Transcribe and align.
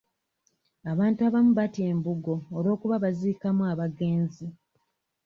Abantu 0.91 1.19
abamu 1.27 1.51
batya 1.59 1.83
embugo 1.91 2.35
olw'okuba 2.57 2.95
baziikamu 3.03 3.63
abagenzi. 3.71 4.47